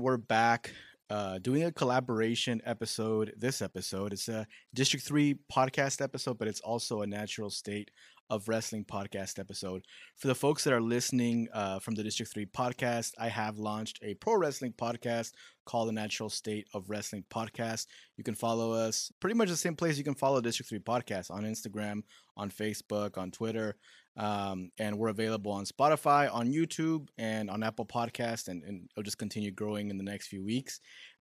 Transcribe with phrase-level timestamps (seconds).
[0.00, 0.72] We're back
[1.10, 3.34] uh, doing a collaboration episode.
[3.36, 7.90] This episode it's a District 3 podcast episode, but it's also a natural state
[8.30, 9.82] of wrestling podcast episode.
[10.16, 13.98] For the folks that are listening uh, from the District 3 podcast, I have launched
[14.02, 15.32] a pro wrestling podcast
[15.64, 17.86] called the Natural State of Wrestling Podcast.
[18.16, 21.30] You can follow us pretty much the same place you can follow District 3 podcast
[21.30, 22.02] on Instagram,
[22.36, 23.76] on Facebook, on Twitter.
[24.18, 29.04] Um, and we're available on Spotify, on YouTube, and on Apple Podcast, and, and it'll
[29.04, 30.80] just continue growing in the next few weeks.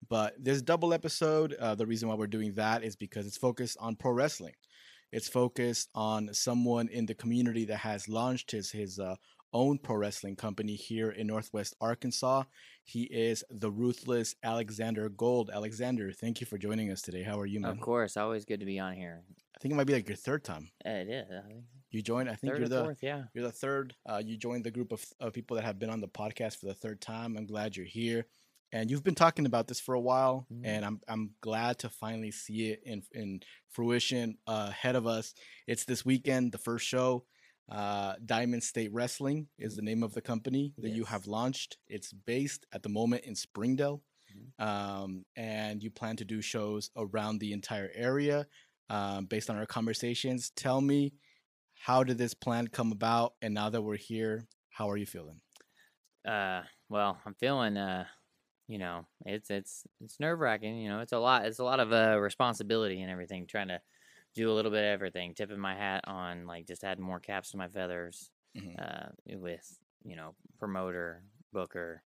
[0.08, 3.76] But this double episode, uh, the reason why we're doing that is because it's focused
[3.80, 4.54] on pro wrestling.
[5.12, 9.16] It's focused on someone in the community that has launched his his uh,
[9.52, 12.44] own pro wrestling company here in Northwest Arkansas.
[12.84, 15.50] He is the ruthless Alexander Gold.
[15.52, 17.22] Alexander, thank you for joining us today.
[17.22, 17.72] How are you, man?
[17.72, 19.22] Of course, always good to be on here.
[19.56, 20.70] I think it might be like your third time.
[20.84, 21.26] It is.
[21.96, 22.28] You joined.
[22.28, 23.22] I think third you're the fourth, yeah.
[23.32, 23.94] you're the third.
[24.04, 26.66] Uh, you joined the group of, of people that have been on the podcast for
[26.66, 27.38] the third time.
[27.38, 28.26] I'm glad you're here,
[28.70, 30.60] and you've been talking about this for a while, Mhm.
[30.64, 35.32] and I'm I'm glad to finally see it in in fruition uh, ahead of us.
[35.66, 37.24] It's this weekend, the first show.
[37.70, 41.78] Uh, Diamond State Wrestling is the name of the company that you have launched.
[41.88, 44.02] It's based at the moment in Springdale,
[44.34, 44.64] Mhm.
[44.64, 48.46] um, and you plan to do shows around the entire area.
[48.90, 51.14] Um, based on our conversations, tell me
[51.76, 53.34] how did this plan come about?
[53.42, 55.40] And now that we're here, how are you feeling?
[56.26, 57.76] Uh, well, I'm feeling.
[57.76, 58.06] Uh,
[58.68, 60.78] you know, it's it's it's nerve wracking.
[60.78, 61.46] You know, it's a lot.
[61.46, 63.46] It's a lot of uh responsibility and everything.
[63.46, 63.80] Trying to
[64.34, 65.34] do a little bit of everything.
[65.34, 68.30] Tipping my hat on like just adding more caps to my feathers.
[68.54, 68.76] Mhm.
[68.78, 72.02] Uh, with you know promoter, booker,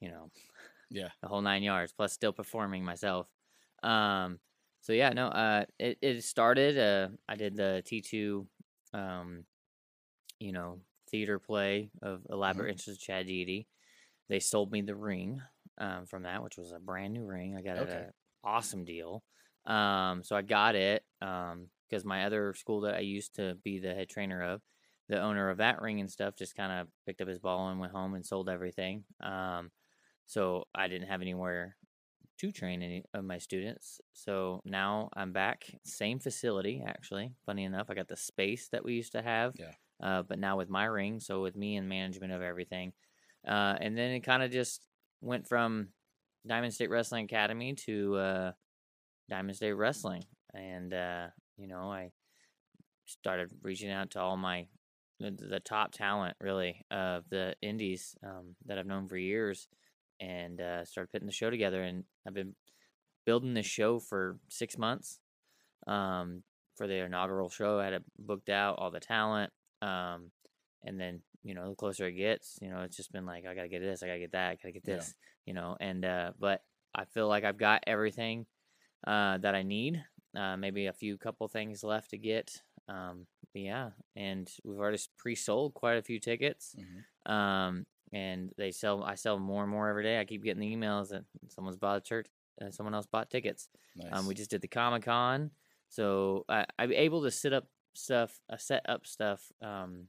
[0.00, 0.30] you know,
[0.90, 1.10] Yeah.
[1.22, 1.92] the whole nine yards.
[1.92, 3.28] Plus still performing myself.
[3.82, 4.40] Um.
[4.80, 5.28] So yeah, no.
[5.28, 6.78] Uh, it it started.
[6.78, 8.48] Uh, I did the T two.
[8.94, 9.44] Um,
[10.40, 10.78] you know,
[11.10, 13.66] theater play of Elaborate Entrance of Chad Deity.
[14.28, 15.42] They sold me the ring
[15.78, 17.56] um, from that, which was a brand new ring.
[17.56, 17.92] I got Okay.
[17.92, 18.10] an
[18.42, 19.22] awesome deal.
[19.66, 23.94] Um, so I got it because my other school that I used to be the
[23.94, 24.62] head trainer of,
[25.08, 27.78] the owner of that ring and stuff, just kind of picked up his ball and
[27.78, 29.04] went home and sold everything.
[29.20, 29.70] Um,
[30.26, 31.76] so I didn't have anywhere
[32.44, 34.00] to train any of my students.
[34.12, 37.32] So now I'm back, same facility actually.
[37.46, 39.54] Funny enough, I got the space that we used to have.
[39.58, 39.72] Yeah.
[40.02, 42.92] Uh, but now with my ring, so with me and management of everything,
[43.46, 44.86] uh, and then it kind of just
[45.20, 45.88] went from
[46.46, 48.52] Diamond State Wrestling Academy to uh,
[49.30, 51.26] Diamond State Wrestling, and uh,
[51.56, 52.10] you know I
[53.06, 54.66] started reaching out to all my
[55.20, 59.68] the, the top talent really of the indies um, that I've known for years,
[60.20, 61.82] and uh, started putting the show together.
[61.82, 62.54] And I've been
[63.26, 65.20] building this show for six months.
[65.86, 66.42] Um,
[66.76, 69.52] for the inaugural show, I had it booked out, all the talent,
[69.82, 70.30] um,
[70.82, 73.54] and then you know the closer it gets, you know it's just been like I
[73.54, 74.96] gotta get this, I gotta get that, I gotta get Yeah.
[74.96, 75.14] this,
[75.46, 75.76] you know.
[75.80, 76.62] And uh, but
[76.94, 78.46] I feel like I've got everything
[79.06, 80.04] uh, that I need.
[80.36, 82.62] Uh, maybe a few couple things left to get.
[82.88, 86.74] Um, but yeah, and we've already pre-sold quite a few tickets.
[86.76, 87.32] Mhm.
[87.32, 89.02] Um, and they sell.
[89.02, 90.18] I sell more and more every day.
[90.18, 92.28] I keep getting the emails that someone's bought a church,
[92.62, 93.68] uh, someone else bought tickets.
[93.96, 94.08] Nice.
[94.12, 95.50] Um, we just did the Comic Con,
[95.88, 100.08] so I, I'm able to sit up stuff, uh, set up stuff um,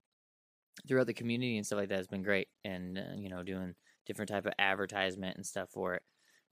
[0.88, 1.98] throughout the community and stuff like that.
[1.98, 3.74] has been great, and uh, you know, doing
[4.06, 6.04] different type of advertisement and stuff for it.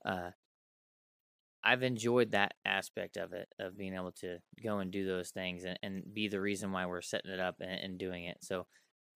[0.04, 0.30] Uh,
[1.62, 5.64] I've enjoyed that aspect of it, of being able to go and do those things
[5.64, 8.38] and, and be the reason why we're setting it up and, and doing it.
[8.42, 8.66] So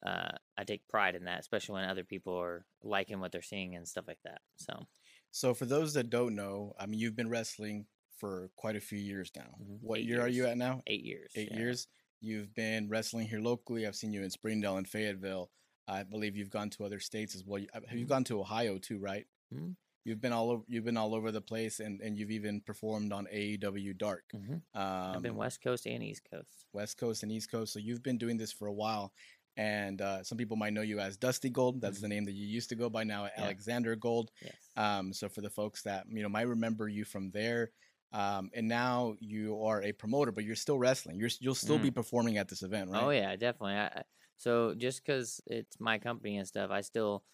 [0.05, 3.75] uh, I take pride in that, especially when other people are liking what they're seeing
[3.77, 4.41] and stuff like that.
[4.57, 4.87] So
[5.31, 7.87] so for those that don't know, I mean, you've been wrestling
[8.17, 9.55] for quite a few years now.
[9.61, 9.79] Mhm.
[9.83, 10.83] What Eight year are you at now?
[10.87, 11.31] eight years.
[11.37, 11.59] Eight yeah.
[11.59, 11.87] years.
[12.21, 13.87] You've been wrestling here locally.
[13.87, 15.51] I've seen you in Springdale and Fayetteville.
[15.87, 17.65] I believe you've gone to other states as well.
[17.73, 18.09] Have you Mhm.
[18.09, 18.99] gone to Ohio too?
[18.99, 19.27] Right.
[19.55, 19.77] Mhm.
[20.05, 20.65] You've been all over.
[20.67, 24.25] You've been all over the place, and, and you've even performed on AEW Dark.
[24.33, 26.65] hmm Um, I've been West Coast and East Coast.
[26.73, 27.73] West Coast and East Coast.
[27.75, 29.13] So you've been doing this for a while.
[29.59, 31.81] And uh, some people might know you as Dusty Gold.
[31.81, 32.03] That's Mhm.
[32.03, 33.31] the name that you used to go by now, Yeah.
[33.43, 34.31] Alexander Gold.
[34.41, 34.55] Yes.
[34.77, 37.73] Um, so for the folks that you know might remember you from there,
[38.13, 41.19] um, and now you are a promoter, but you're still wrestling.
[41.19, 43.03] You're you'll still be performing at this event, right?
[43.03, 43.75] Oh yeah, definitely.
[43.75, 44.05] I, I-
[44.37, 47.25] so just because it's my company and stuff, I still,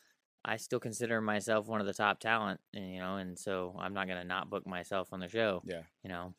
[0.43, 3.93] I still consider myself one of the top talent, and, you know, and so I'm
[3.93, 5.62] not gonna not book myself on the show.
[5.67, 5.82] Yeah.
[6.03, 6.35] You know,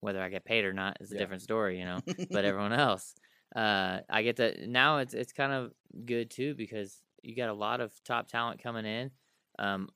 [0.00, 1.20] whether I get paid or not is a Yeah.
[1.20, 1.78] different story.
[1.78, 2.00] You know,
[2.32, 3.14] but everyone else,
[3.54, 4.98] uh, I get to now.
[4.98, 5.72] It's it's kind of
[6.04, 9.10] good too because you got a lot of top talent coming in.
[9.58, 9.88] Um,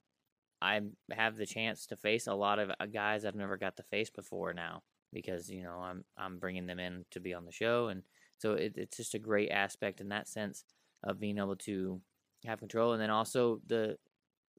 [0.60, 3.82] I have the chance to face a lot of uh, guys I've never got to
[3.82, 4.82] face before now
[5.12, 8.02] because you know I'm I'm bringing them in to be on the show, and
[8.38, 10.64] so it, it's just a great aspect in that sense
[11.04, 12.00] of being able to
[12.46, 13.96] have control, and then also the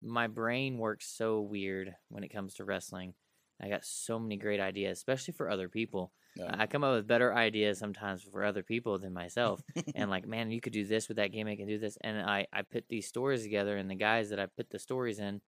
[0.01, 3.13] my brain works so weird when it comes to wrestling.
[3.61, 6.11] I got so many great ideas, especially for other people.
[6.35, 6.55] Yeah.
[6.57, 9.61] I come up with better ideas sometimes for other people than myself.
[9.95, 11.97] and like, man, you could do this with that gimmick and can do this.
[12.01, 15.19] And I, I put these stories together, and the guys that I put the stories
[15.19, 15.41] in,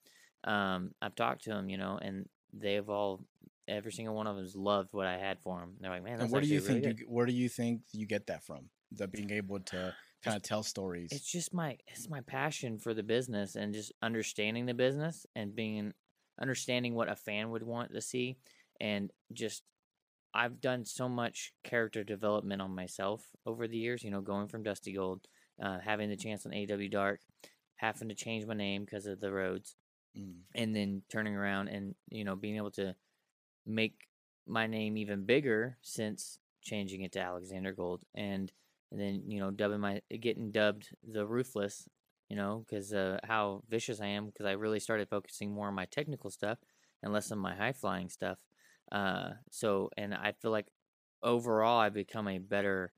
[0.43, 3.21] um, I've talked to them, you know, and they've all,
[3.67, 5.73] every single one of them has loved what I had for them.
[5.79, 7.81] They're like, man, that's and where do you really think you, where do you think
[7.91, 8.69] you get that from?
[8.91, 9.93] The being able to
[10.23, 11.09] kind of tell stories.
[11.11, 15.55] it's just my it's my passion for the business and just understanding the business and
[15.55, 15.93] being
[16.41, 18.37] understanding what a fan would want to see
[18.79, 19.63] and just
[20.33, 24.63] I've done so much character development on myself over the years, you know, going from
[24.63, 25.21] Dusty Gold,
[25.63, 27.21] uh, having the chance on AEW Dark,
[27.77, 29.77] having to change my name because of the Rhodes,
[30.17, 30.35] Mm.
[30.53, 32.95] and then turning around and you know being able to
[33.65, 34.07] make
[34.47, 38.51] my name even bigger since changing it to Alexander Gold and
[38.91, 41.89] and then you know dubbing my getting dubbed the ruthless
[42.29, 45.75] you know because uh, how vicious I am because I really started focusing more on
[45.75, 46.59] my technical stuff
[47.03, 48.39] and less on my high flying stuff
[48.91, 50.67] uh so and I feel like
[51.23, 52.93] overall I've become a better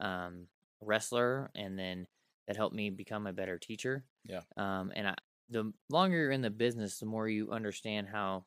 [0.00, 0.46] um
[0.80, 2.06] wrestler and then
[2.46, 4.42] that helped me become a better teacher Yeah.
[4.56, 5.14] um and I
[5.48, 8.46] the longer you're in the business, the more you understand how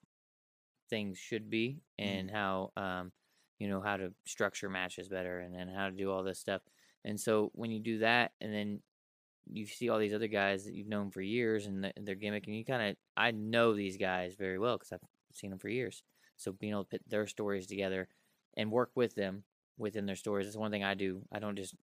[0.90, 3.12] things should be and how um,
[3.60, 6.62] you know how to structure matches better and then how to do all this stuff.
[7.04, 8.82] And so when you do that, and then
[9.52, 12.48] you see all these other guys that you've known for years and the, their gimmick,
[12.48, 15.00] and you kind of I know these guys very well because I've
[15.34, 16.04] seen them for years.
[16.38, 18.08] So being able to put their stories together
[18.58, 19.44] and work with them
[19.78, 21.22] within their stories is one thing I do.
[21.32, 21.76] I don't just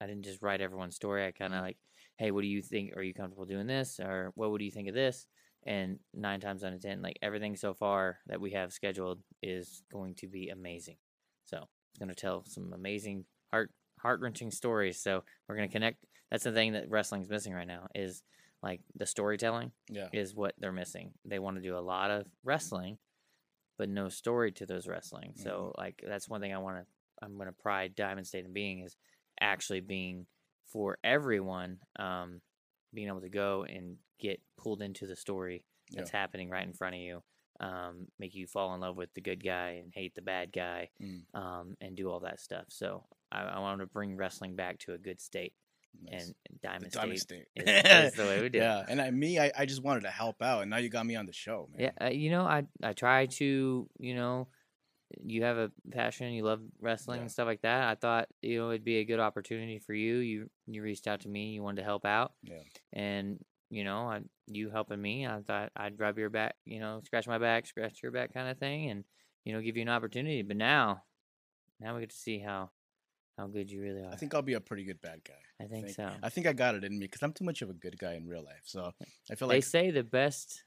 [0.00, 1.26] I didn't just write everyone's story.
[1.26, 1.66] I kind of mm-hmm.
[1.66, 1.76] like,
[2.18, 2.96] hey, what do you think?
[2.96, 4.00] Are you comfortable doing this?
[4.00, 5.26] Or what would you think of this?
[5.66, 9.82] And nine times out of ten, like everything so far that we have scheduled is
[9.90, 10.96] going to be amazing.
[11.44, 15.00] So it's going to tell some amazing heart heart wrenching stories.
[15.00, 16.04] So we're going to connect.
[16.30, 18.22] That's the thing that wrestling's missing right now is
[18.62, 20.08] like the storytelling Yeah.
[20.12, 21.12] is what they're missing.
[21.24, 22.98] They want to do a lot of wrestling,
[23.78, 25.32] but no story to those wrestling.
[25.36, 26.86] So like that's one thing I want to
[27.22, 28.96] I'm going to pride Diamond State in being is
[29.40, 30.26] actually being
[30.66, 32.40] for everyone um
[32.92, 36.94] being able to go and get pulled into the story that's happening right in front
[36.94, 37.22] of you
[37.60, 40.88] um make you fall in love with the good guy and hate the bad guy
[41.00, 41.22] Mm.
[41.34, 44.92] um and do all that stuff so i, I want to bring wrestling back to
[44.94, 45.52] a good state
[46.02, 46.26] Nice.
[46.26, 47.66] and The diamond, Diamond state, State.
[47.66, 50.10] is, is the way we do yeah, and I, me, I, I just wanted to
[50.10, 51.90] help out, and now you got me on the show, man.
[51.98, 54.48] Yeah, uh, you know, I I try to, you know,
[55.22, 57.22] you have a passion, you love wrestling Yeah.
[57.22, 57.88] and stuff like that.
[57.88, 60.16] I thought, you know, it'd be a good opportunity for you.
[60.16, 62.32] You you reached out to me, you wanted to help out.
[62.42, 62.58] Yeah.
[62.92, 63.38] And,
[63.70, 67.26] you know, I you helping me, I thought I'd rub your back, you know, scratch
[67.26, 69.04] my back, scratch your back kind of thing and,
[69.44, 70.42] you know, give you an opportunity.
[70.42, 71.02] But now
[71.80, 72.70] now we get to see how
[73.36, 74.12] how good you really are.
[74.12, 75.34] I think I'll be a pretty good bad guy.
[75.64, 76.10] I think so.
[76.22, 78.14] I think I got it in me because I'm too much of a good guy
[78.14, 78.62] in real life.
[78.64, 78.92] So
[79.30, 80.64] I feel like they say the best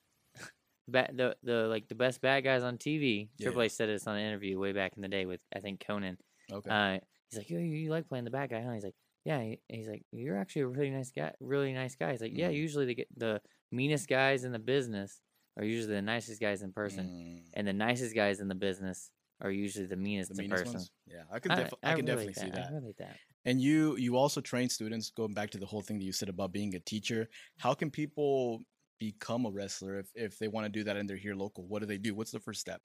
[0.88, 3.30] ba- the the like the best bad guys on TV.
[3.38, 3.66] Yeah, Triple yeah.
[3.66, 6.18] H said this on an interview way back in the day with I think Conan.
[6.52, 7.00] okay, Uh,
[7.30, 8.72] he's like, you, you like playing the bad guy?" Huh?
[8.74, 11.34] He's like, "Yeah." He- He's like, "You're actually a really nice guy.
[11.40, 12.56] Really nice guy." He's like, "Yeah." Mhm.
[12.56, 13.42] Usually get the
[13.72, 15.22] meanest guys in the business
[15.58, 19.10] are usually the nicest guys in person, Mm, and the nicest guys in the business
[19.42, 20.78] are usually the meanest the meanest person.
[20.78, 20.92] ones.
[21.08, 22.70] Yeah, I can, I, def- I, can definitely relate see that.
[22.72, 23.18] I relate that.
[23.46, 25.12] And you you also train students.
[25.12, 27.90] Going back to the whole thing that you said about being a teacher, how can
[27.92, 28.62] people
[29.00, 31.66] become a wrestler if if they want to do that and they're here local?
[31.68, 32.16] What do they do?
[32.16, 32.82] What's the first step?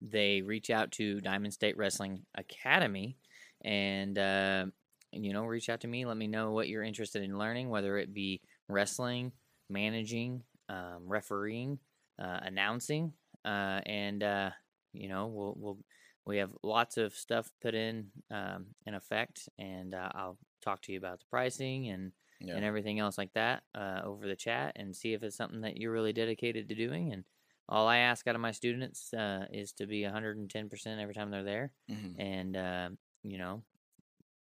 [0.00, 3.16] they reach out to Diamond State Wrestling Academy
[3.64, 4.66] and, uh,
[5.12, 6.04] you know, reach out to me.
[6.04, 9.32] Let me know what you're interested in learning, whether it be wrestling,
[9.68, 11.78] managing, um, refereeing,
[12.18, 13.12] uh, announcing,
[13.44, 14.50] uh, and, uh,
[14.92, 15.78] you know, we'll, we'll,
[16.26, 20.92] we have lots of stuff put in, um, in effect, and uh, I'll talk to
[20.92, 24.72] you about the pricing and, Yeah, and everything else like that uh, over the chat
[24.76, 27.12] and see if it's something that you're really dedicated to doing.
[27.12, 27.24] And
[27.68, 31.42] all I ask out of my students uh, is to be 110% every time they're
[31.44, 31.72] there.
[31.88, 32.14] mhm.
[32.18, 32.90] And, uh,
[33.22, 33.62] you know,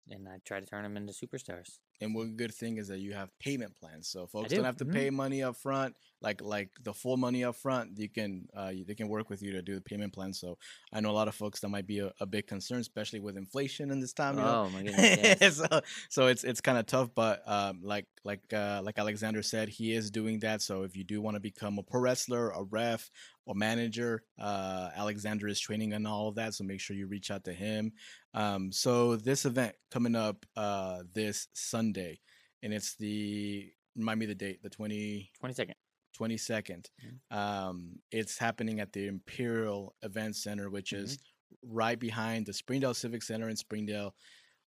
[0.09, 1.79] and I try to turn them into superstars.
[2.01, 4.79] And one good thing is that you have payment plans, so folks do, don't have
[4.79, 4.93] to mhm.
[4.93, 7.99] pay money up front, like like the full money up front.
[7.99, 10.33] You can uh, they can work with you to do the payment plan.
[10.33, 10.57] So
[10.93, 13.37] I know a lot of folks that might be a, a big concern, especially with
[13.37, 14.39] inflation in this time.
[14.39, 14.67] You know?
[14.67, 15.37] oh, my goodness.
[15.41, 15.57] Yes.
[15.57, 19.69] so so it's it's kind of tough, but um, like like uh, like Alexander said,
[19.69, 20.63] he is doing that.
[20.63, 23.11] So if you do want to become a pro wrestler, a ref,
[23.47, 26.55] or manager, uh, Alexander is training on all of that.
[26.55, 27.93] So make sure you reach out to him.
[28.35, 34.35] Um, so this event coming up uh, this Sunday, and it's the remind me the
[34.35, 35.75] date, the 20, 22nd.
[36.19, 36.91] 22nd.
[37.05, 37.37] Mhm.
[37.37, 41.19] Um, it's happening at the Imperial Event Center, which is
[41.63, 44.15] right behind the Springdale Civic Center in Springdale.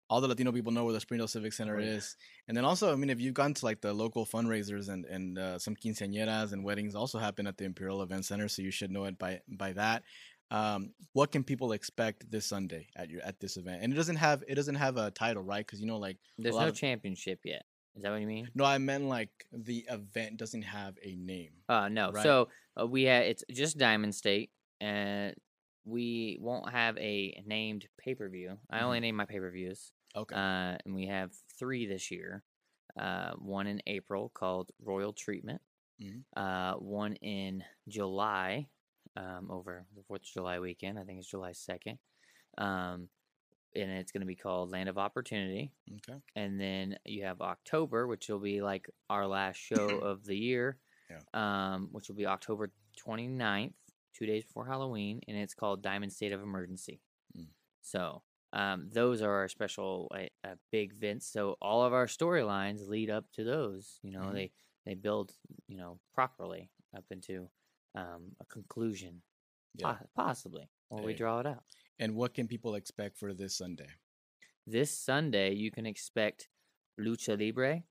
[0.09, 1.93] all the Latino people know where the Springdale Civic Center Oh, yeah.
[1.93, 2.17] is.
[2.47, 5.39] And then also, I mean, if you've gone to like the local fundraisers and and
[5.39, 8.91] uh, some quinceañeras and weddings also happen at the Imperial Event Center, so you should
[8.91, 10.03] know it by by that.
[10.53, 13.81] Um, what can people expect this Sunday at your at this event?
[13.83, 15.65] And it doesn't have it doesn't have a title, right?
[15.65, 17.63] Because you know, like There's no of- championship yet.
[17.95, 18.49] Is that what you mean?
[18.55, 21.51] no, I meant like the event doesn't have a name.
[21.69, 22.11] Uh no.
[22.11, 22.23] Right.
[22.23, 24.49] So uh, we have it's just Diamond State,
[24.81, 25.35] and
[25.85, 28.57] we won't have a named pay per view.
[28.69, 30.35] I only name my pay per views, Okay.
[30.35, 32.43] uh, and we have three this year.
[32.99, 35.61] Uh, one in April called Royal Treatment.
[36.01, 36.23] Mhm.
[36.35, 38.67] Uh, one in July,
[39.15, 40.97] um, over the Fourth of July weekend.
[40.99, 41.97] I think it's July second.
[42.57, 43.09] Um,
[43.75, 45.71] and it's going to be called Land of Opportunity
[46.07, 46.19] okay.
[46.35, 50.77] and then you have October, which will be like our last show of the year,
[51.09, 51.21] Yeah.
[51.73, 52.69] um, which will be October
[53.03, 53.73] 29th,
[54.15, 57.01] two days before Halloween, and it's called Diamond State of Emergency.
[57.35, 57.47] Mm.
[57.81, 58.21] So
[58.53, 61.25] um, those are our special uh, uh, big events.
[61.25, 63.97] So all of our storylines lead up to those.
[64.03, 64.33] You know, Mhm.
[64.33, 64.51] they
[64.85, 65.33] they build
[65.67, 67.49] you know properly up into
[67.95, 69.21] um, a conclusion,
[69.75, 69.93] Yeah.
[69.93, 71.63] po- possibly, or we draw it out.
[71.99, 73.89] And what can people expect for this Sunday?
[74.65, 76.47] this Sunday you can expect
[76.99, 77.83] lucha libre,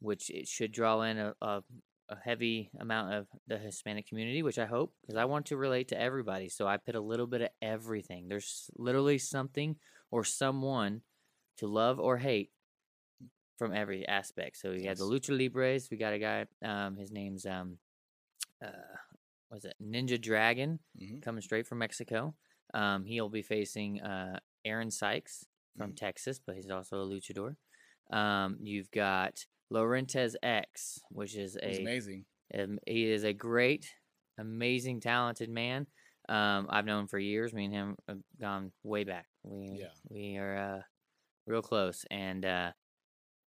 [0.00, 1.62] which it should draw in a, a,
[2.08, 5.88] a heavy amount of the Hispanic community, which I hope because I want to relate
[5.88, 6.48] to everybody.
[6.48, 8.28] So I put a little bit of everything.
[8.28, 9.76] There's literally something
[10.10, 11.02] or someone
[11.58, 12.50] to love or hate
[13.58, 14.56] from every aspect.
[14.56, 15.88] So we have the lucha libres.
[15.90, 16.46] We got a guy.
[16.64, 17.76] Um, his name's um,
[18.64, 18.96] uh,
[19.50, 20.78] was it Ninja Dragon?
[21.00, 21.22] Mhm.
[21.22, 22.34] coming straight from Mexico.
[22.74, 25.46] Um, he'll be facing uh, Aaron Sykes
[25.76, 25.96] from Mhm.
[25.96, 27.56] Texas, but he's also a luchador.
[28.10, 32.24] Um, you've got Laurentez X, which is a amazing.
[32.54, 33.94] um, he is a great,
[34.38, 35.86] amazing, talented man.
[36.28, 37.52] Um, I've known for years.
[37.54, 39.28] Me and him have gone way back.
[39.44, 39.92] We Yeah.
[40.10, 40.82] we are uh,
[41.46, 42.72] real close, and uh,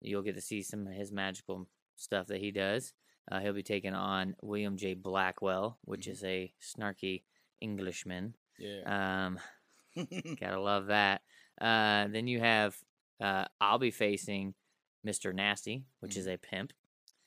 [0.02, 2.94] you'll get to see some of his magical stuff that he does.
[3.32, 4.94] Uh, he'll be taking on William J.
[4.96, 6.12] Blackwell, which Mhm.
[6.12, 7.24] is a snarky
[7.62, 8.36] Englishman.
[8.58, 9.26] Yeah.
[9.28, 9.40] Um,
[10.40, 11.22] gotta love that.
[11.60, 12.76] Uh, then you have
[13.22, 14.54] uh, I'll be facing
[15.06, 15.34] Mr.
[15.34, 16.72] Nasty, which is a pimp.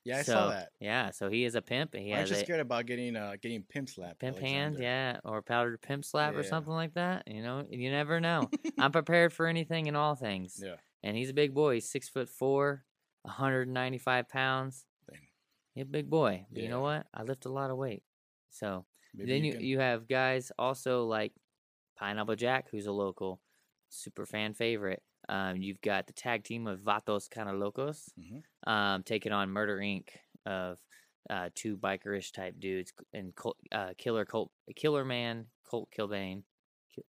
[0.04, 0.70] yeah, I so, saw that.
[0.80, 1.94] Yeah, so he is a pimp.
[1.94, 4.18] and He you a scared about getting uh getting pimp slapped?
[4.20, 7.24] pimp hand, yeah, or powdered pimp slap or something like that.
[7.28, 8.48] You know, you never know.
[8.78, 10.60] I'm prepared for anything and all things.
[10.64, 10.76] Yeah.
[11.04, 11.74] And he's a big boy.
[11.74, 12.84] He's six foot four,
[13.22, 14.86] 195 pounds.
[15.74, 16.46] He's a big boy.
[16.50, 17.06] But you know what?
[17.14, 18.02] I lift a lot of weight.
[18.50, 21.32] So Maybe then you, can- you have guys also like
[21.98, 23.40] Pineapple Jack, who's a local
[23.88, 25.02] super fan favorite.
[25.28, 28.42] Um, you've got the tag team of Vatos of Locos Mhm.
[28.70, 30.08] um, taking on Murder Inc.
[30.46, 30.78] of
[31.30, 36.42] uh, two bikerish type dudes and Col- uh, Killer Colt, Killer Man, Colt Kilbane,
[36.92, 37.04] Ki-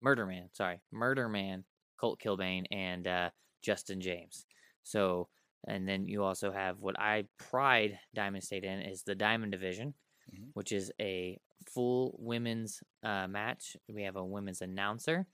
[0.00, 1.64] Murder Man, sorry, Murder Man,
[1.98, 3.30] Colt Kilbane, and uh,
[3.62, 4.46] Justin James.
[4.84, 5.28] So,
[5.66, 9.94] and then you also have what I pride Diamond State in is the Diamond Division,
[10.32, 10.50] Mhm.
[10.54, 13.76] which is a full women's uh, match.
[13.88, 15.26] We have a women's announcer.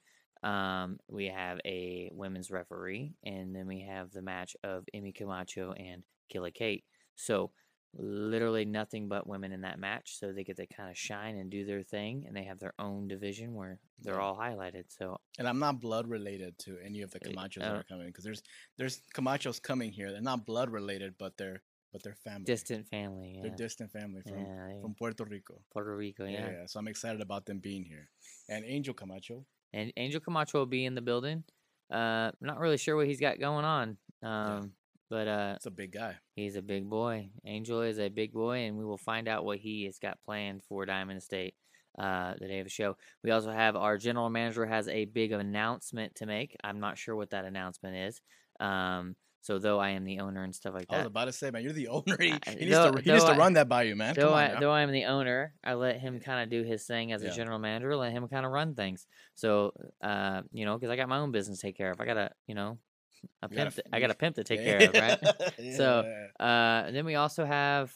[0.43, 5.73] Um, we have a women's referee, and then we have the match of Emmy Camacho
[5.73, 6.85] and Killa Kate.
[7.17, 7.53] So
[7.95, 10.19] literally nothing but women in that match.
[10.19, 12.75] So they get to kind of shine and do their thing, and they have their
[12.79, 14.85] own division where they're all highlighted.
[14.89, 18.07] So And I'm not blood related to any of the Uh, Camachos that are coming
[18.09, 18.43] because there's
[18.77, 20.11] there's Camachos coming here.
[20.13, 22.45] They're not blood related, but they're but they're family.
[22.45, 25.63] distant family, They're distant family from yeah, they- from Puerto Rico.
[25.73, 26.51] Puerto Rico, Yeah.
[26.51, 26.67] yeah.
[26.67, 28.11] So I'm excited about them being here.
[28.49, 29.47] And Angel Camacho.
[29.73, 31.45] And Angel Camacho will be in the building.
[31.91, 33.97] Uh, not really sure what he's got going on.
[34.23, 34.73] Um,
[35.09, 36.17] but uh, it's a big guy.
[36.35, 37.31] He's a big boy.
[37.45, 40.65] Angel is a big boy, and we will find out what he has got planned
[40.65, 41.55] for Diamond State
[41.99, 42.97] uh, the day of the show.
[43.23, 46.57] We also have our general manager has a big announcement to make.
[46.65, 48.21] I'm not sure what that announcement is.
[48.61, 50.95] Um, so though I am the owner and stuff like that.
[50.95, 52.17] I was about to say, man, you're the owner.
[52.19, 54.15] He, he needs though- to he needs though to run that by you, man.
[54.15, 56.85] though on I though I am the owner, I let him kind of do his
[56.87, 57.95] thing as a general manager.
[57.97, 59.07] Let him kind of run things.
[59.35, 59.73] So
[60.03, 62.01] uh, you know, because I got my own business to take care of.
[62.01, 62.79] I gotta you know,
[63.43, 65.19] a You gotta to- I got a pimp to take care of, right?
[65.77, 66.05] So,
[66.41, 67.93] Uh, and then we also have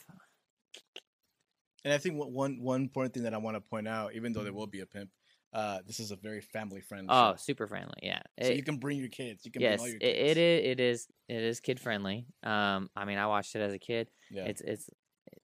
[1.88, 4.42] And I think one- one important thing that I want to point out, even though
[4.42, 4.58] there Mm-hmm.
[4.58, 5.10] will be a pimp,
[5.54, 7.08] uh, this is a very family friendly.
[7.10, 7.36] oh, show.
[7.36, 7.94] super friendly.
[8.02, 8.20] Yeah.
[8.42, 9.46] so It- you can bring your kids.
[9.46, 10.18] You can yes, bring all your kids.
[10.30, 10.64] it is.
[10.66, 11.08] It is.
[11.28, 12.26] It is kid friendly.
[12.42, 14.10] Um, I mean, I watched it as a kid.
[14.30, 14.44] Yeah.
[14.44, 14.90] It's it's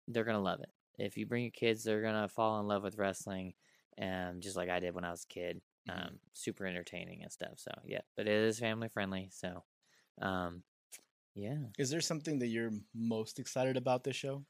[0.09, 0.71] they're gonna love it.
[0.99, 3.55] If you bring your kids, they're gonna fall in love with wrestling,
[3.99, 5.63] um, just like I did when I was a kid.
[5.89, 6.19] Um, Mhm.
[6.35, 7.59] super entertaining and stuff.
[7.59, 9.31] So yeah, but it is family friendly.
[9.33, 9.65] So,
[10.21, 10.63] um,
[11.35, 11.59] yeah.
[11.79, 14.45] Is there something that you're most excited about this show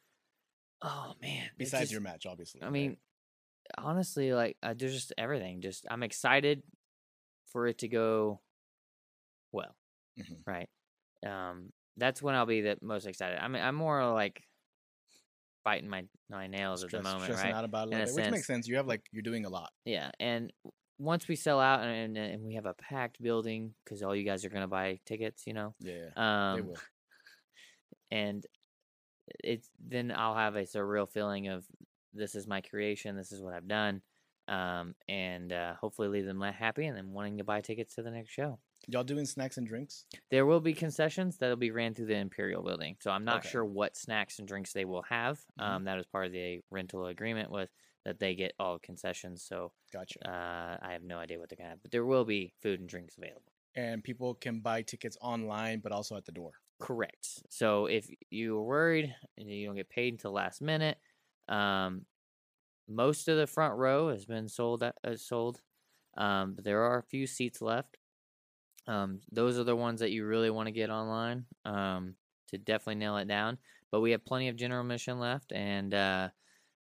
[0.87, 1.49] Oh man.
[1.57, 2.61] besides just- your match, obviously?
[2.61, 2.73] I right?
[2.73, 2.97] mean,
[3.79, 5.62] honestly, like uh, there's just everything.
[5.62, 6.62] Just I'm excited
[7.47, 8.41] for it to go
[9.50, 9.75] well.
[10.19, 10.47] Mhm.
[10.47, 10.69] right?
[11.26, 13.38] Um, that's when I'll be the most excited.
[13.43, 14.43] I mean, I'm more like
[15.64, 17.55] biting my my nails at the moment, stressing right?
[17.57, 18.57] out about it, a In a little bit, which makes sense.
[18.59, 18.69] sense.
[18.69, 19.73] You have like you're doing a lot.
[19.87, 20.53] Yeah, and
[20.99, 24.45] once we sell out and and, we have a packed building because all you guys
[24.45, 25.75] are gonna buy tickets, you know.
[25.81, 26.76] Yeah, yeah, they Um, will.
[28.11, 28.47] and
[29.43, 31.66] it's then I'll have a surreal feeling of
[32.12, 34.02] this is my creation, this is what I've done,
[34.49, 38.11] um, and uh, hopefully leave them happy and then wanting to buy tickets to the
[38.11, 38.59] next show.
[38.87, 40.04] Y'all doing snacks and drinks?
[40.31, 43.49] There will be concessions that'll be ran through the Imperial building, so I'm not Okay.
[43.49, 45.40] sure what snacks and drinks they will have.
[45.59, 45.64] Mhm.
[45.64, 47.71] Um, that was part of the rental agreement with
[48.04, 49.43] that they get all concessions.
[49.43, 50.28] So Gotcha.
[50.28, 52.88] uh, I have no idea what they're gonna have, but there will be food and
[52.88, 53.52] drinks available.
[53.76, 56.52] and people can buy tickets online, but also at the door.
[56.85, 57.43] Correct.
[57.49, 60.99] So if you were worried and you don't get paid until last minute,
[61.49, 62.03] um,
[62.88, 64.83] most of the front row has been sold.
[64.83, 65.61] Uh, sold,
[66.17, 67.99] um, but there are a few seats left.
[68.87, 72.14] Um, those are the ones that you really want to get online um,
[72.49, 73.59] to definitely nail it down.
[73.91, 76.29] But we have plenty of general mission left, and uh,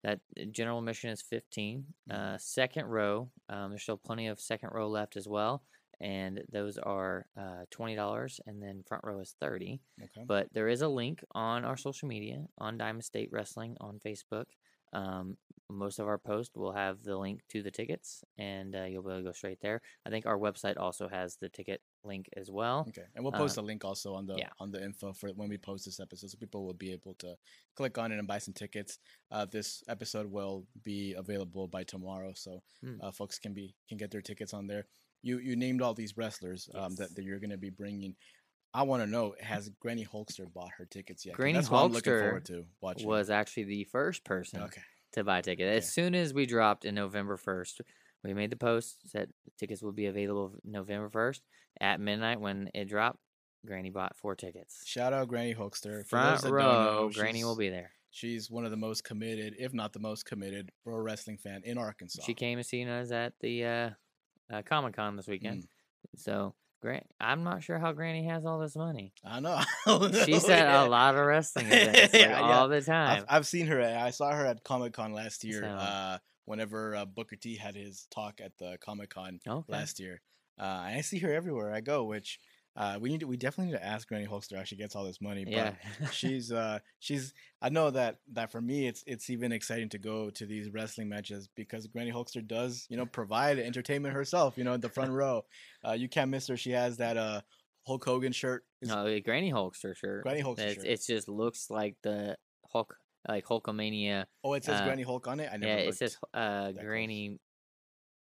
[0.04, 0.20] that
[0.52, 1.86] general mission is 15.
[2.10, 2.14] Mhm.
[2.14, 5.62] Uh, second row, um, there's still plenty of second row left as well,
[6.02, 10.24] and those are uh, $20, and then front row is 30 Okay.
[10.26, 14.46] but there is a link on our social media on Diamond State Wrestling on Facebook.
[14.94, 15.38] Um,
[15.70, 19.08] most of our posts will have the link to the tickets, and uh, you'll be
[19.08, 19.80] able to go straight there.
[20.04, 22.84] I think our website also has the ticket link as well.
[22.90, 24.50] Okay, and we'll Uh, post a link also on the yeah.
[24.60, 27.34] on the info for when we post this episode, so people will be able to
[27.74, 28.98] click on it and buy some tickets.
[29.30, 32.98] Uh, this episode will be available by tomorrow, so Hmm.
[33.00, 34.84] uh, folks can be can get their tickets on there.
[35.22, 37.12] You you named all these wrestlers um, that, Yes.
[37.14, 38.14] that you're going to be bringing.
[38.74, 41.34] I want to know has Granny Hulkster bought her tickets yet?
[41.34, 43.06] Granny that's what I'm looking Hulkster forward to watching.
[43.06, 44.80] Was actually the first person okay.
[45.12, 45.68] to buy a ticket.
[45.68, 47.82] As soon as we dropped in November 1st,
[48.24, 51.40] we made the post that tickets will be available November 1st
[51.80, 53.18] at midnight when it dropped.
[53.64, 54.82] Granny bought four tickets.
[54.86, 56.02] Shout out Granny Hulkster.
[56.02, 57.92] For Front those that don't row, know, Granny will be there.
[58.10, 61.78] She's one of the most committed, if not the most committed, pro wrestling fan in
[61.78, 62.22] Arkansas.
[62.24, 63.90] She came to see us at the uh,
[64.52, 65.62] uh, Comic Con this weekend.
[65.62, 65.66] Mm.
[66.16, 69.12] So, Gran- I'm not sure how Granny has all this money.
[69.24, 69.60] I know.
[70.24, 70.84] She's at Yeah.
[70.84, 72.40] a lot of wrestling events like, Yeah, yeah.
[72.40, 73.18] all the time.
[73.28, 73.80] I've, I've seen her.
[73.80, 75.62] I saw her at Comic Con last year.
[75.62, 79.72] So- Uh, whenever uh, Booker T had his talk at the Comic Con okay.
[79.72, 80.20] last year,
[80.58, 82.02] uh, and I see her everywhere I go.
[82.04, 82.38] Which
[82.76, 83.20] uh, we need.
[83.20, 85.44] To, we definitely need to ask Granny Hulkster how she gets all this money.
[85.46, 85.72] yeah.
[86.00, 86.50] But she's.
[86.62, 87.34] Uh, she's.
[87.60, 91.08] I know that that for me, it's it's even exciting to go to these wrestling
[91.08, 94.56] matches because Granny Hulkster does, you know, provide entertainment herself.
[94.56, 95.44] You know, in the front row,
[95.86, 96.56] uh, you can't miss her.
[96.56, 97.40] She has that uh,
[97.86, 98.64] Hulk Hogan shirt.
[98.80, 100.22] Is- no, Granny Hulkster shirt.
[100.22, 100.86] Granny Hulkster It's, shirt.
[100.86, 102.36] it just looks like the
[102.72, 102.96] Hulk,
[103.28, 104.24] like Hulkamania.
[104.44, 105.50] oh, it says uh, Granny Hulk on it.
[105.52, 106.72] I never Yeah, it says uh.
[106.72, 107.38] Granny.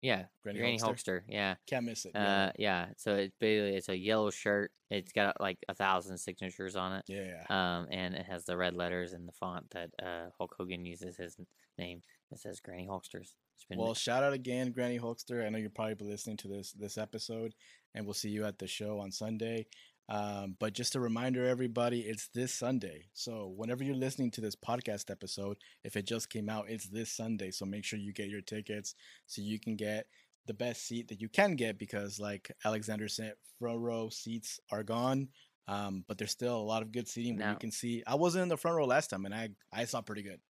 [0.01, 1.21] Yeah, Granny, Granny Hulkster.
[1.21, 1.21] Hulkster.
[1.29, 1.55] Yeah.
[1.67, 2.15] Can't miss it.
[2.15, 2.87] Uh, yeah.
[2.97, 4.71] So it's basically it's a yellow shirt.
[4.91, 7.05] It's got like a thousand signatures on it.
[7.09, 7.45] yeah.
[7.51, 11.17] Um, and it has the red letters and the font that uh, Hulk Hogan uses
[11.17, 11.37] his
[11.79, 12.03] name.
[12.31, 13.33] It says Granny Hulksters.
[13.75, 15.45] Well, shout out again, Granny Hulkster.
[15.45, 17.55] I know you're probably listening to this this episode,
[17.95, 19.67] and we'll see you at the show on Sunday.
[20.09, 23.09] Um, but just a reminder, everybody, it's this Sunday.
[23.12, 27.11] So whenever you're listening to this podcast episode, if it just came out, it's this
[27.12, 27.51] Sunday.
[27.51, 28.94] So make sure you get your tickets
[29.27, 30.07] so you can get
[30.47, 34.83] the best seat that you can get because, like Alexander said, front row seats are
[34.83, 35.29] gone.
[35.66, 38.03] Um, but there's still a lot of good seating where you can see.
[38.07, 40.40] I wasn't in the front row last time, and I I saw pretty good.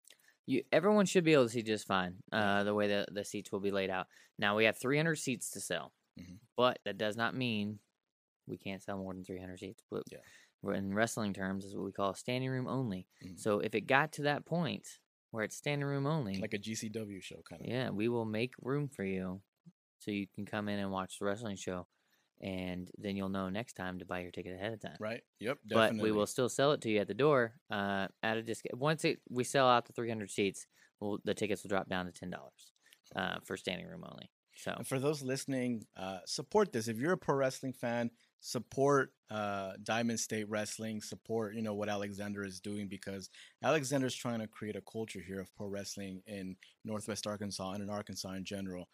[0.45, 2.15] you, everyone should be able to see just fine.
[2.31, 4.07] Uh, the way the the seats will be laid out.
[4.37, 6.37] Now we have 300 seats to sell, Mhm.
[6.55, 7.79] but that does not mean
[8.49, 9.83] we can't sell more than 300 seats.
[9.89, 10.73] But Yeah.
[10.73, 13.07] in wrestling terms, is what we call standing room only.
[13.23, 13.39] Mhm.
[13.39, 14.99] So if it got to that point
[15.31, 17.67] where it's standing room only, Like a GCW show, kind of.
[17.67, 19.41] yeah, we will make room for you,
[19.99, 21.87] so you can come in and watch the wrestling show,
[22.41, 24.97] and then you'll know next time to buy your ticket ahead of time.
[24.99, 25.23] Right?
[25.39, 25.59] Yep.
[25.69, 28.77] But we will still sell it to you at the door uh, at a discount.
[28.79, 30.67] Once it, we sell out the 300 seats,
[30.99, 32.73] we'll, the tickets will drop down to ten dollars
[33.15, 34.29] uh, for standing room only.
[34.55, 36.87] So And for those listening, uh, support this.
[36.89, 41.01] If you're a pro wrestling fan, support uh, Diamond State Wrestling.
[41.01, 43.29] Support you know what Alexander is doing because
[43.63, 47.89] Alexander's trying to create a culture here of pro wrestling in Northwest Arkansas and in
[47.89, 48.87] Arkansas in general.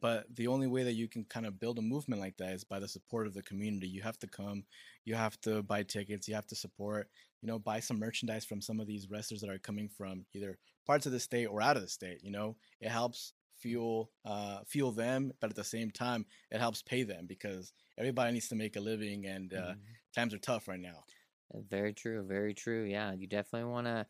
[0.00, 2.64] But the only way that you can kind of build a movement like that is
[2.64, 3.86] by the support of the community.
[3.86, 4.64] You have to come,
[5.04, 7.08] you have to buy tickets, you have to support,
[7.40, 10.58] you know, buy some merchandise from some of these wrestlers that are coming from either
[10.86, 12.20] parts of the state or out of the state.
[12.24, 16.82] You know, it helps fuel uh, fuel them, but at the same time, it helps
[16.82, 19.96] pay them because everybody needs to make a living, and uh, mhm.
[20.14, 21.04] times are tough right now.
[21.54, 22.84] Uh, very true, very true.
[22.84, 24.06] Yeah, you definitely want to.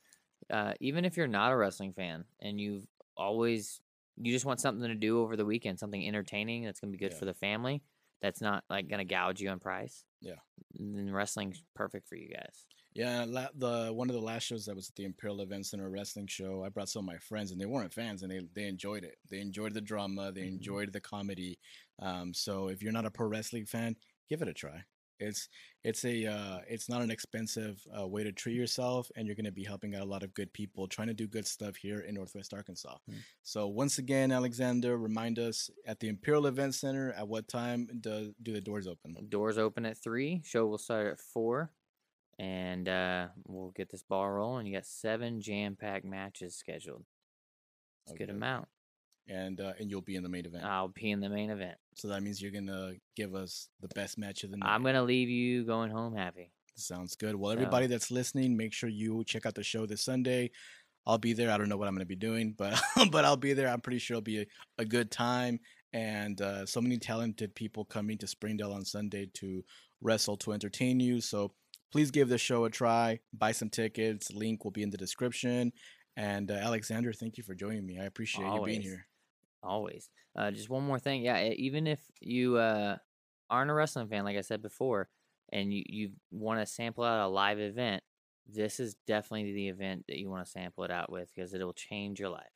[0.51, 3.81] Uh, even if you're not a wrestling fan and you've always
[4.17, 7.13] you just want something to do over the weekend, something entertaining that's gonna be good
[7.13, 7.19] Yeah.
[7.19, 7.83] for the family.
[8.27, 10.05] That's not like gonna gouge you on price.
[10.21, 10.35] Yeah.
[10.75, 12.67] Then wrestling's perfect for you guys.
[12.95, 15.89] Yeah, la- the one of the last shows that was at the Imperial Event Center
[15.91, 18.67] wrestling show, I brought some of my friends, and they weren't fans, and they they
[18.69, 19.17] enjoyed it.
[19.31, 20.49] They enjoyed the drama, they Mhm.
[20.57, 21.59] enjoyed the comedy.
[22.01, 23.97] Um, so if you're not a pro wrestling fan,
[24.29, 24.83] give it a try.
[25.19, 25.49] It's
[25.83, 29.45] it's a uh, it's not an expensive uh, way to treat yourself, and you're going
[29.45, 32.01] to be helping out a lot of good people trying to do good stuff here
[32.01, 32.97] in Northwest Arkansas.
[33.11, 33.15] Mm.
[33.43, 38.35] So once again, Alexander, remind us at the Imperial Event Center at what time do,
[38.43, 39.17] do the doors open?
[39.29, 40.43] Doors open at three.
[40.45, 41.71] Show will start at four,
[42.39, 44.67] and uh, we'll get this ball rolling.
[44.67, 47.05] You got seven jam-packed matches scheduled.
[48.05, 48.69] It's a good amount.
[49.29, 50.65] And uh, and you'll be in the main event.
[50.65, 51.77] I'll be in the main event.
[51.95, 54.69] So that means you're gonna give us the best match of the night.
[54.69, 56.53] I'm gonna leave you going home happy.
[56.77, 57.35] Sounds good.
[57.35, 60.51] Well, So- everybody that's listening, make sure you check out the show this Sunday.
[61.07, 61.51] I'll be there.
[61.51, 63.69] I don't know what I'm gonna be doing, but but I'll be there.
[63.69, 64.47] I'm pretty sure it'll be a,
[64.79, 65.59] a good time.
[65.93, 69.65] And uh, so many talented people coming to Springdale on Sunday to
[70.03, 71.21] wrestle to entertain you.
[71.21, 71.53] So
[71.91, 73.21] please give the show a try.
[73.33, 74.31] Buy some tickets.
[74.33, 75.73] Link will be in the description.
[76.17, 77.99] And uh, Alexander, thank you for joining me.
[77.99, 79.07] I appreciate you being here.
[79.63, 80.09] Always.
[80.37, 81.51] Uh, just one more thing, yeah.
[81.57, 82.97] Even if you uh,
[83.51, 85.09] aren't a wrestling fan, like I said before,
[85.53, 88.03] and you you want to sample out a live event,
[88.49, 91.73] this is definitely the event that you want to sample it out with because it'll
[91.73, 92.56] change your life.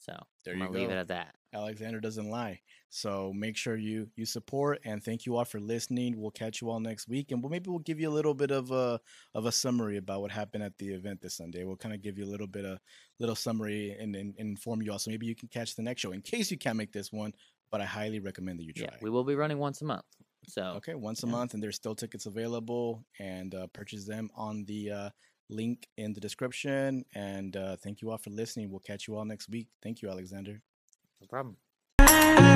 [0.00, 1.34] So There I'm you gonna leave it at that.
[1.52, 2.60] Alexander doesn't lie.
[2.88, 6.18] So make sure you you support and thank you all for listening.
[6.18, 8.50] We'll catch you all next week, and we'll maybe we'll give you a little bit
[8.50, 8.98] of a
[9.34, 11.64] of a summary about what happened at the event this Sunday.
[11.64, 12.78] We'll kind of give you a little bit of
[13.18, 15.10] little summary and, and, and inform you also.
[15.10, 17.32] Maybe you can catch the next show in case you can't make this one.
[17.70, 18.88] But I highly recommend that you try.
[18.90, 20.02] Yeah, we will be running once a month.
[20.48, 21.32] So Okay, once a Yeah.
[21.32, 25.10] month, and there's still tickets available, and uh, purchase them on the uh,
[25.50, 27.04] link in the description.
[27.14, 28.70] And uh, thank you all for listening.
[28.70, 29.68] We'll catch you all next week.
[29.82, 30.62] Thank you, Alexander.
[31.20, 32.49] no problem.